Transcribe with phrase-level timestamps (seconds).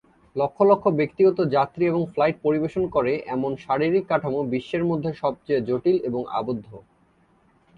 [0.35, 5.97] লক্ষ লক্ষ ব্যক্তিগত যাত্রী এবং ফ্লাইট পরিবেশন করে এমন শারীরিক কাঠামো বিশ্বের মধ্যে সবচেয়ে জটিল
[6.09, 6.67] এবং আবদ্ধ।